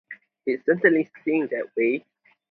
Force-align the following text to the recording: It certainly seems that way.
It 0.47 0.65
certainly 0.65 1.11
seems 1.23 1.51
that 1.51 1.75
way. 1.77 2.03